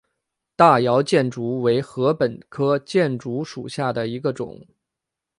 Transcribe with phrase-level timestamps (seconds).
[0.55, 4.65] 大姚箭竹为禾本科箭竹属下的一个种。